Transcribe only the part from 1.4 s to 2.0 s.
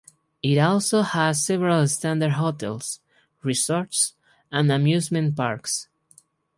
several